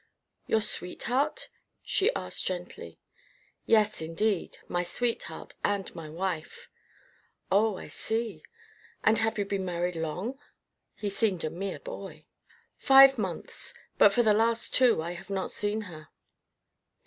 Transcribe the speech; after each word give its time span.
"Your 0.47 0.61
sweetheart?" 0.61 1.49
she 1.83 2.11
asked 2.15 2.47
gently. 2.47 2.97
"Yes, 3.67 4.01
indeed; 4.01 4.57
my 4.67 4.81
sweetheart 4.81 5.53
and 5.63 5.93
my 5.93 6.09
wife." 6.09 6.71
"Oh, 7.51 7.77
I 7.77 7.87
see. 7.87 8.41
And 9.03 9.19
have 9.19 9.37
you 9.37 9.45
been 9.45 9.63
married 9.63 9.95
long?" 9.95 10.39
He 10.95 11.07
seemed 11.07 11.43
a 11.43 11.51
mere 11.51 11.77
boy. 11.79 12.25
"Five 12.79 13.19
months, 13.19 13.75
but 13.99 14.11
for 14.11 14.23
the 14.23 14.33
last 14.33 14.73
two 14.73 15.03
I 15.03 15.11
have 15.11 15.29
not 15.29 15.51
seen 15.51 15.81
her." 15.81 16.07